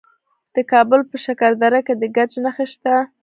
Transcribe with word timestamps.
د 0.55 0.57
کابل 0.71 1.01
په 1.09 1.15
شکردره 1.25 1.79
کې 1.85 1.93
د 2.01 2.03
ګچ 2.15 2.31
نښې 2.43 2.65
شته. 2.71 2.93